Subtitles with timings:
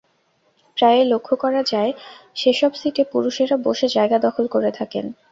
[0.77, 1.91] প্রায়ই লক্ষ করা যায়,
[2.35, 5.05] সেসব সিটে পুরুষেরা বসে জায়গা দখল করে থাকেন।